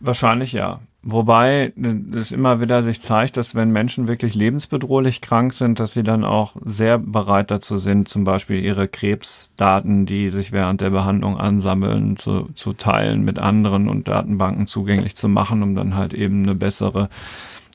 [0.00, 0.80] Wahrscheinlich ja.
[1.04, 1.72] Wobei
[2.14, 6.24] es immer wieder sich zeigt, dass wenn Menschen wirklich lebensbedrohlich krank sind, dass sie dann
[6.24, 12.16] auch sehr bereit dazu sind, zum Beispiel ihre Krebsdaten, die sich während der Behandlung ansammeln,
[12.18, 16.54] zu, zu teilen mit anderen und Datenbanken zugänglich zu machen, um dann halt eben eine
[16.54, 17.08] bessere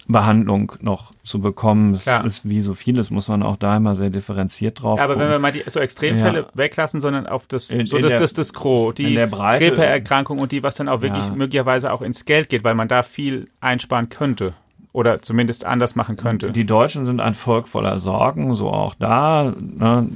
[0.08, 1.94] Behandlung noch zu bekommen.
[1.94, 2.22] Es ja.
[2.22, 5.00] ist wie so vieles, muss man auch da immer sehr differenziert drauf.
[5.00, 5.26] Ja, aber gucken.
[5.28, 6.48] wenn wir mal die so Extremfälle ja.
[6.54, 10.52] weglassen, sondern auf das, in, so in das, der, das, das Gros, die Krebserkrankung und
[10.52, 14.10] die, was dann auch wirklich möglicherweise auch ins Geld geht, weil man da viel einsparen
[14.10, 14.54] könnte
[14.94, 16.52] oder zumindest anders machen könnte.
[16.52, 19.54] Die Deutschen sind ein Volk voller Sorgen, so auch da.
[19.60, 20.08] Ne,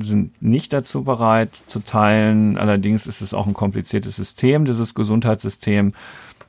[0.00, 2.56] sind nicht dazu bereit zu teilen.
[2.56, 5.92] Allerdings ist es auch ein kompliziertes System, dieses Gesundheitssystem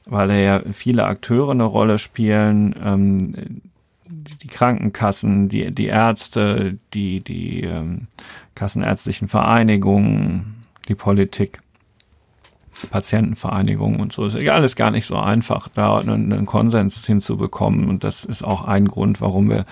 [0.10, 2.76] weil da ja viele Akteure eine Rolle spielen.
[2.84, 3.62] Ähm,
[4.06, 8.08] die Krankenkassen, die, die Ärzte, die, die ähm,
[8.56, 11.60] kassenärztlichen Vereinigungen, die Politik.
[12.92, 14.26] Patientenvereinigungen und so.
[14.26, 17.90] Ist ja alles gar nicht so einfach, da einen, einen Konsens hinzubekommen.
[17.90, 19.66] Und das ist auch ein Grund, warum wir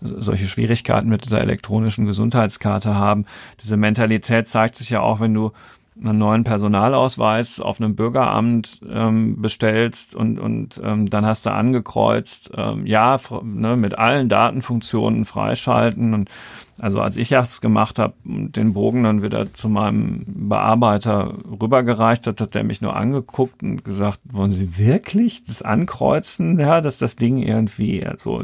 [0.00, 3.24] solche Schwierigkeiten mit dieser elektronischen Gesundheitskarte haben.
[3.62, 5.52] Diese Mentalität zeigt sich ja auch, wenn du
[5.98, 12.50] einen neuen Personalausweis auf einem Bürgeramt ähm, bestellst und, und ähm, dann hast du angekreuzt,
[12.54, 16.12] ähm, ja, ne, mit allen Datenfunktionen freischalten.
[16.12, 16.30] Und
[16.78, 22.26] also als ich das gemacht habe und den Bogen dann wieder zu meinem Bearbeiter rübergereicht
[22.26, 26.98] hat, hat der mich nur angeguckt und gesagt, wollen Sie wirklich das ankreuzen, ja, dass
[26.98, 28.42] das Ding irgendwie so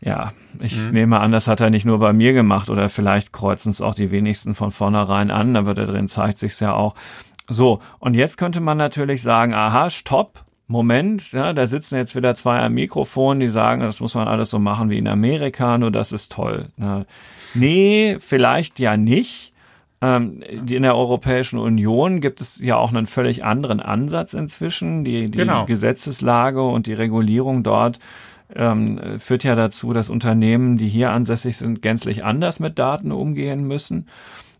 [0.00, 0.92] ja, ich mhm.
[0.92, 3.94] nehme an, das hat er nicht nur bei mir gemacht oder vielleicht kreuzen es auch
[3.94, 6.94] die wenigsten von vornherein an, aber da drin zeigt sich's ja auch.
[7.48, 12.34] So, und jetzt könnte man natürlich sagen, aha, stopp, Moment, ja, da sitzen jetzt wieder
[12.34, 15.90] zwei am Mikrofon, die sagen, das muss man alles so machen wie in Amerika, nur
[15.90, 16.68] das ist toll.
[16.76, 17.06] Na,
[17.54, 19.54] nee, vielleicht ja nicht.
[20.00, 25.04] Ähm, in der Europäischen Union gibt es ja auch einen völlig anderen Ansatz inzwischen.
[25.04, 25.64] Die, die genau.
[25.64, 27.98] Gesetzeslage und die Regulierung dort
[28.54, 33.66] ähm, führt ja dazu, dass Unternehmen, die hier ansässig sind, gänzlich anders mit Daten umgehen
[33.66, 34.06] müssen.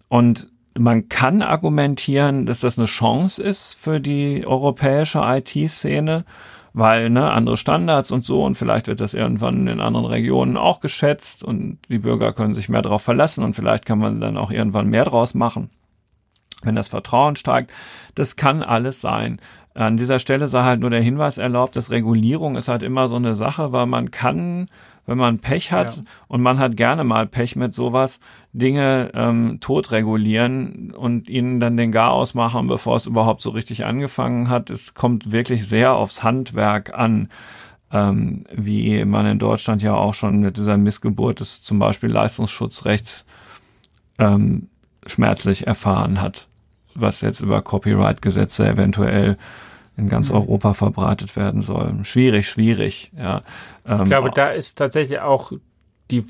[0.09, 6.25] Und man kann argumentieren, dass das eine Chance ist für die europäische IT-Szene,
[6.73, 10.81] weil ne, andere Standards und so und vielleicht wird das irgendwann in anderen Regionen auch
[10.81, 14.51] geschätzt und die Bürger können sich mehr darauf verlassen und vielleicht kann man dann auch
[14.51, 15.71] irgendwann mehr draus machen,
[16.63, 17.73] wenn das Vertrauen steigt.
[18.15, 19.41] Das kann alles sein.
[19.79, 23.15] An dieser Stelle sei halt nur der Hinweis erlaubt, dass Regulierung ist halt immer so
[23.15, 24.69] eine Sache, weil man kann,
[25.07, 26.03] wenn man Pech hat ja.
[26.27, 28.19] und man hat gerne mal Pech mit sowas,
[28.53, 33.87] Dinge ähm, tot regulieren und ihnen dann den Garaus machen, bevor es überhaupt so richtig
[33.87, 34.69] angefangen hat.
[34.69, 37.29] Es kommt wirklich sehr aufs Handwerk an.
[37.93, 43.27] Ähm, wie man in Deutschland ja auch schon mit dieser Missgeburt des zum Beispiel Leistungsschutzrechts
[44.19, 44.69] ähm,
[45.07, 46.49] schmerzlich erfahren hat,
[46.97, 49.39] was jetzt über Copyright-Gesetze eventuell
[49.99, 50.37] in ganz mhm.
[50.37, 51.93] Europa verbreitet werden soll.
[52.05, 53.11] Schwierig, schwierig.
[53.17, 53.43] Ja.
[53.87, 55.53] Ähm, ich glaube, da ist tatsächlich auch
[56.11, 56.25] die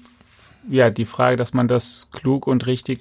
[0.69, 3.01] ja die Frage, dass man das klug und richtig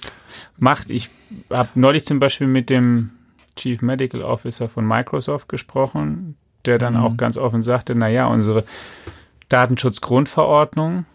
[0.58, 0.90] macht.
[0.90, 1.10] Ich
[1.50, 3.12] habe neulich zum Beispiel mit dem
[3.56, 7.00] Chief Medical Officer von Microsoft gesprochen, der dann mhm.
[7.00, 8.64] auch ganz offen sagte, na ja, unsere
[9.50, 11.06] Datenschutzgrundverordnung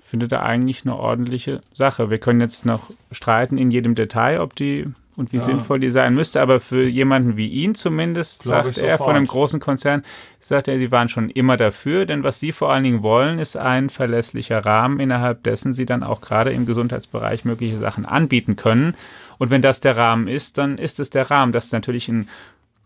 [0.00, 2.10] findet er eigentlich eine ordentliche Sache.
[2.10, 5.42] Wir können jetzt noch streiten in jedem Detail, ob die und wie ja.
[5.42, 6.40] sinnvoll die sein müsste.
[6.40, 10.04] Aber für jemanden wie ihn zumindest, Glaube sagt er von einem großen Konzern,
[10.40, 13.56] sagt er, sie waren schon immer dafür, denn was sie vor allen Dingen wollen, ist
[13.56, 18.94] ein verlässlicher Rahmen, innerhalb dessen sie dann auch gerade im Gesundheitsbereich mögliche Sachen anbieten können.
[19.38, 21.52] Und wenn das der Rahmen ist, dann ist es der Rahmen.
[21.52, 22.28] Das ist natürlich ein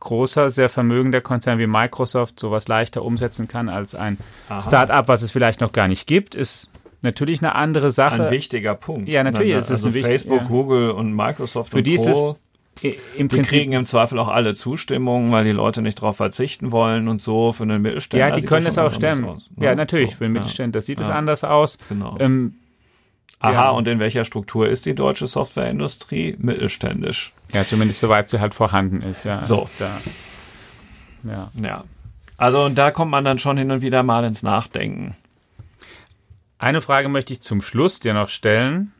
[0.00, 4.18] großer, sehr vermögender Konzern wie Microsoft sowas leichter umsetzen kann als ein
[4.60, 6.70] Start-up, was es vielleicht noch gar nicht gibt, ist
[7.02, 8.24] natürlich eine andere Sache.
[8.24, 9.08] Ein wichtiger Punkt.
[9.08, 10.46] Ja, natürlich ist es also ein Facebook, ja.
[10.46, 12.36] Google und Microsoft Für und dieses
[13.16, 17.08] im die kriegen im Zweifel auch alle Zustimmung, weil die Leute nicht darauf verzichten wollen
[17.08, 18.28] und so für einen Mittelständler.
[18.28, 19.24] Ja, die können es auch stemmen.
[19.24, 19.66] Aus, ne?
[19.66, 20.82] Ja, natürlich, so, für den Mittelständler ja.
[20.82, 21.14] sieht es ja.
[21.14, 21.78] anders aus.
[21.88, 22.16] Genau.
[22.20, 22.54] Ähm,
[23.40, 23.70] Aha, ja.
[23.70, 26.36] und in welcher Struktur ist die deutsche Softwareindustrie?
[26.38, 27.34] Mittelständisch.
[27.52, 29.44] Ja, zumindest soweit sie halt vorhanden ist, ja.
[29.44, 29.68] So.
[29.78, 29.90] Da,
[31.24, 31.50] ja.
[31.62, 31.84] ja.
[32.36, 35.16] Also und da kommt man dann schon hin und wieder mal ins Nachdenken.
[36.58, 38.92] Eine Frage möchte ich zum Schluss dir noch stellen,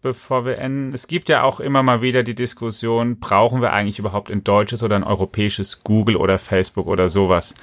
[0.00, 0.94] bevor wir enden.
[0.94, 4.82] Es gibt ja auch immer mal wieder die Diskussion, brauchen wir eigentlich überhaupt ein deutsches
[4.82, 7.54] oder ein europäisches Google oder Facebook oder sowas?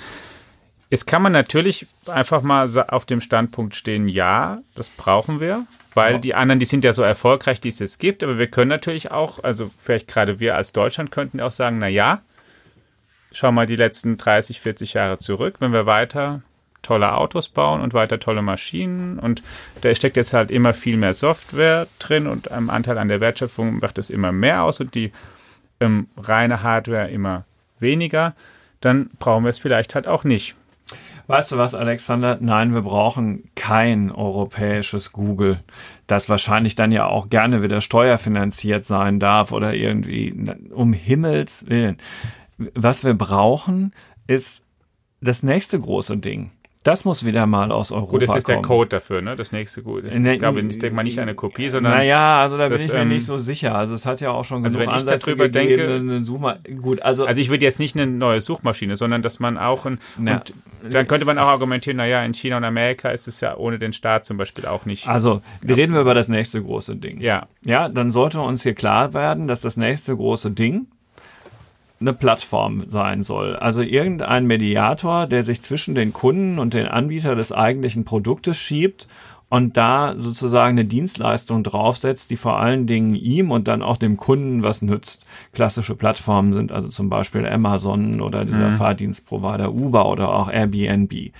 [0.91, 6.19] Jetzt kann man natürlich einfach mal auf dem Standpunkt stehen, ja, das brauchen wir, weil
[6.19, 9.09] die anderen, die sind ja so erfolgreich, die es jetzt gibt, aber wir können natürlich
[9.09, 12.21] auch, also vielleicht gerade wir als Deutschland könnten auch sagen, na ja,
[13.31, 16.41] schau mal die letzten 30, 40 Jahre zurück, wenn wir weiter
[16.81, 19.19] tolle Autos bauen und weiter tolle Maschinen.
[19.19, 19.43] Und
[19.81, 23.79] da steckt jetzt halt immer viel mehr Software drin und ein Anteil an der Wertschöpfung
[23.79, 25.11] macht es immer mehr aus und die
[25.79, 27.45] ähm, reine Hardware immer
[27.79, 28.35] weniger.
[28.79, 30.55] Dann brauchen wir es vielleicht halt auch nicht.
[31.27, 32.37] Weißt du was, Alexander?
[32.41, 35.59] Nein, wir brauchen kein europäisches Google,
[36.07, 40.35] das wahrscheinlich dann ja auch gerne wieder steuerfinanziert sein darf oder irgendwie
[40.71, 41.97] um Himmels Willen.
[42.57, 43.93] Was wir brauchen,
[44.27, 44.65] ist
[45.21, 46.51] das nächste große Ding.
[46.83, 48.19] Das muss wieder mal aus Europa kommen.
[48.19, 48.61] Gut, das ist kommen.
[48.61, 49.35] der Code dafür, ne?
[49.35, 50.03] Das nächste Gut.
[50.03, 51.93] Das, ne, ich glaube, ich denke mal nicht eine Kopie, sondern.
[51.93, 53.75] Naja, also da das, bin ich mir ähm, nicht so sicher.
[53.75, 56.23] Also es hat ja auch schon also genug also wenn Ansätze ich darüber gegeben, denke,
[56.23, 59.85] Suchma gut, also, also ich würde jetzt nicht eine neue Suchmaschine, sondern dass man auch
[59.85, 60.41] ein, ja.
[60.89, 63.93] dann könnte man auch argumentieren, naja, in China und Amerika ist es ja ohne den
[63.93, 65.07] Staat zum Beispiel auch nicht.
[65.07, 67.21] Also, wir reden wir über das nächste große Ding.
[67.21, 67.47] Ja.
[67.63, 70.87] Ja, dann sollte uns hier klar werden, dass das nächste große Ding
[72.01, 73.55] eine Plattform sein soll.
[73.55, 79.07] Also irgendein Mediator, der sich zwischen den Kunden und den Anbieter des eigentlichen Produktes schiebt
[79.49, 84.17] und da sozusagen eine Dienstleistung draufsetzt, die vor allen Dingen ihm und dann auch dem
[84.17, 85.25] Kunden was nützt.
[85.51, 88.77] Klassische Plattformen sind also zum Beispiel Amazon oder dieser mhm.
[88.77, 91.31] Fahrdienstprovider Uber oder auch Airbnb.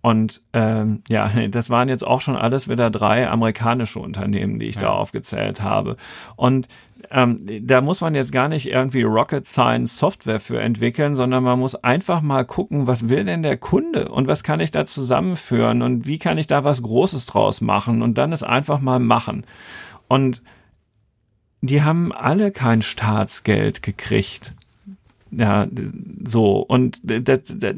[0.00, 4.76] Und ähm, ja, das waren jetzt auch schon alles wieder drei amerikanische Unternehmen, die ich
[4.76, 4.82] ja.
[4.82, 5.96] da aufgezählt habe.
[6.36, 6.68] Und
[7.10, 11.58] ähm, da muss man jetzt gar nicht irgendwie Rocket Science Software für entwickeln, sondern man
[11.58, 15.82] muss einfach mal gucken, was will denn der Kunde und was kann ich da zusammenführen
[15.82, 19.44] und wie kann ich da was Großes draus machen und dann es einfach mal machen.
[20.08, 20.42] Und
[21.60, 24.54] die haben alle kein Staatsgeld gekriegt.
[25.30, 25.66] Ja,
[26.24, 26.60] so.
[26.60, 27.74] Und das, das,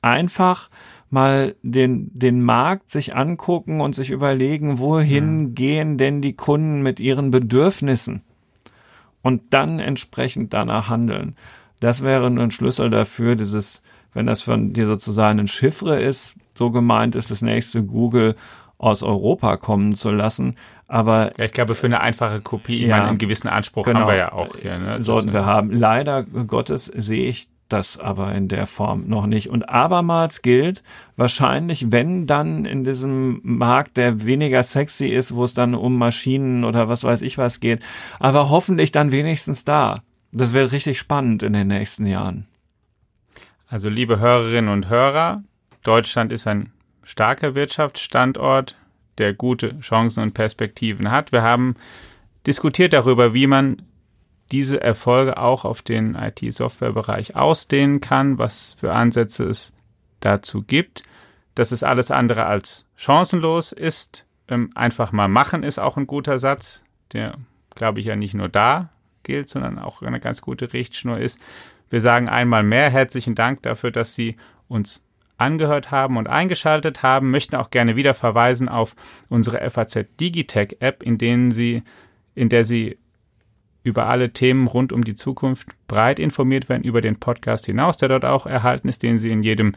[0.00, 0.70] einfach
[1.10, 5.54] mal den, den Markt sich angucken und sich überlegen, wohin mhm.
[5.54, 8.22] gehen denn die Kunden mit ihren Bedürfnissen?
[9.22, 11.36] Und dann entsprechend danach handeln.
[11.80, 13.82] Das wäre ein Schlüssel dafür, dieses,
[14.14, 18.36] wenn das von dir sozusagen ein Chiffre ist, so gemeint ist, das nächste Google
[18.78, 20.56] aus Europa kommen zu lassen.
[20.88, 24.00] Aber ja, ich glaube, für eine einfache Kopie, ja, ich meine, einen gewissen Anspruch genau,
[24.00, 24.78] haben wir ja auch hier.
[24.78, 25.02] Ne?
[25.02, 25.70] Sollten wir haben.
[25.70, 29.48] Leider Gottes sehe ich das aber in der Form noch nicht.
[29.48, 30.82] Und abermals gilt,
[31.16, 36.64] wahrscheinlich, wenn dann in diesem Markt, der weniger sexy ist, wo es dann um Maschinen
[36.64, 37.82] oder was weiß ich was geht,
[38.18, 40.02] aber hoffentlich dann wenigstens da.
[40.32, 42.46] Das wird richtig spannend in den nächsten Jahren.
[43.66, 45.42] Also liebe Hörerinnen und Hörer,
[45.82, 46.72] Deutschland ist ein
[47.02, 48.76] starker Wirtschaftsstandort,
[49.18, 51.32] der gute Chancen und Perspektiven hat.
[51.32, 51.76] Wir haben
[52.46, 53.82] diskutiert darüber, wie man
[54.52, 59.74] diese Erfolge auch auf den IT-Software-Bereich ausdehnen kann, was für Ansätze es
[60.20, 61.02] dazu gibt.
[61.54, 64.26] Dass es alles andere als chancenlos ist.
[64.48, 67.36] Ähm, einfach mal machen ist auch ein guter Satz, der,
[67.74, 68.90] glaube ich, ja nicht nur da
[69.22, 71.40] gilt, sondern auch eine ganz gute Richtschnur ist.
[71.90, 74.36] Wir sagen einmal mehr herzlichen Dank dafür, dass Sie
[74.68, 78.94] uns angehört haben und eingeschaltet haben, möchten auch gerne wieder verweisen auf
[79.28, 81.82] unsere FAZ Digitech App, in denen Sie,
[82.34, 82.96] in der Sie
[83.82, 88.08] über alle Themen rund um die Zukunft breit informiert werden über den Podcast hinaus, der
[88.08, 89.74] dort auch erhalten ist, den Sie in jedem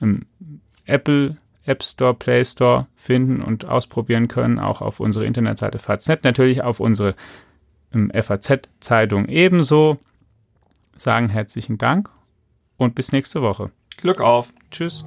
[0.00, 0.26] ähm,
[0.84, 6.62] Apple App Store, Play Store finden und ausprobieren können, auch auf unsere Internetseite FAZ, natürlich
[6.62, 7.14] auf unsere
[7.92, 9.98] ähm, FAZ-Zeitung ebenso.
[10.96, 12.10] Sagen herzlichen Dank
[12.76, 13.70] und bis nächste Woche.
[13.96, 14.52] Glück auf.
[14.70, 15.04] Tschüss.